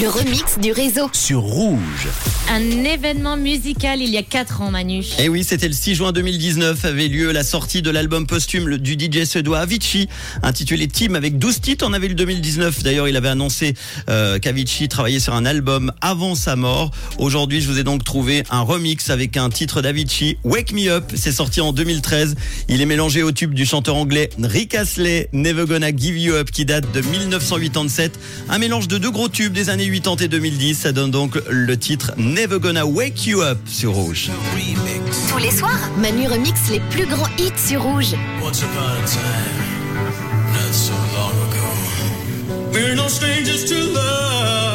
[0.00, 1.08] Le remix du réseau.
[1.12, 2.08] sur Rouge.
[2.50, 5.00] Un événement musical il y a 4 ans, Manu.
[5.18, 8.76] Et Eh oui, c'était le 6 juin 2019 avait lieu la sortie de l'album posthume
[8.76, 10.08] du DJ suédois Avicii,
[10.42, 11.84] intitulé Team avec 12 titres.
[11.88, 12.82] On avait le 2019.
[12.84, 13.74] D'ailleurs, il avait annoncé
[14.08, 16.92] euh, qu'Avicii travaillait sur un album avant sa mort.
[17.18, 21.10] Aujourd'hui, je vous ai donc trouvé un remix avec un titre d'Avicii, Wake Me Up.
[21.14, 22.36] C'est sorti en 2013.
[22.68, 26.50] Il est mélangé au tube du chanteur anglais Rick Astley, Never Gonna Give You Up,
[26.52, 28.18] qui date de 1987.
[28.48, 30.74] Un mélange de deux gros tubes des années 80 et 2010.
[30.74, 34.30] Ça donne donc le titre Never Gonna Wake You Up sur Rouge.
[35.30, 38.14] Tous les soirs, Manu remix les plus grands hits sur Rouge.
[38.42, 42.72] Once upon a time, not so long ago.
[42.72, 44.67] We're no strangers to love.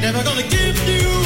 [0.00, 1.19] Never gonna give you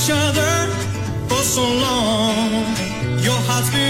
[0.00, 0.66] each other
[1.28, 2.64] for so long.
[3.22, 3.89] Your heart's been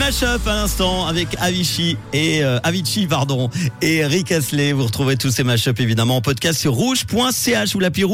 [0.00, 2.58] mashup à l'instant avec Avicii et euh,
[3.08, 3.50] pardon
[3.82, 4.72] et Rick Astley.
[4.72, 8.08] Vous retrouvez tous ces mashups évidemment en podcast sur rouge.ch ou l'appli rouge.